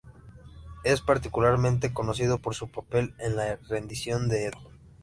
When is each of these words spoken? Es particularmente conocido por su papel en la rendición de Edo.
Es 0.83 0.99
particularmente 0.99 1.93
conocido 1.93 2.39
por 2.39 2.55
su 2.55 2.67
papel 2.71 3.13
en 3.19 3.35
la 3.35 3.57
rendición 3.69 4.29
de 4.29 4.45
Edo. 4.45 4.57